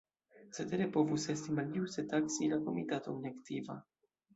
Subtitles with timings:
[0.57, 3.83] Cetere povus esti maljuste taksi la Komitaton neaktiva.